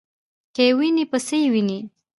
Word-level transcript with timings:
کې 0.55 0.65
وینې 0.77 1.03
په 1.11 1.17
څه 1.25 1.35
یې 1.41 1.47
وینې؟ 1.53 1.79